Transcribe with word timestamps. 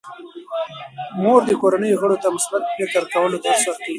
مور 1.21 1.41
د 1.49 1.51
کورنۍ 1.61 1.91
غړو 2.01 2.17
ته 2.23 2.27
د 2.31 2.33
مثبت 2.35 2.63
فکر 2.77 3.03
کولو 3.13 3.37
درس 3.45 3.61
ورکوي. 3.65 3.89